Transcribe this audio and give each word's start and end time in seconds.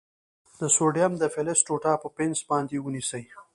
د 0.59 0.61
سوډیم 0.75 1.11
د 1.17 1.23
فلز 1.33 1.59
ټوټه 1.67 1.93
په 2.01 2.07
پنس 2.17 2.37
باندې 2.49 2.77
ونیسئ. 2.85 3.23